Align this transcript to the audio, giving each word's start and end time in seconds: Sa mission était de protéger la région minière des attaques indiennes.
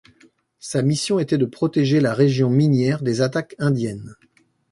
Sa 0.57 0.81
mission 0.81 1.19
était 1.19 1.37
de 1.37 1.45
protéger 1.45 1.99
la 1.99 2.15
région 2.15 2.49
minière 2.49 3.03
des 3.03 3.21
attaques 3.21 3.53
indiennes. 3.59 4.15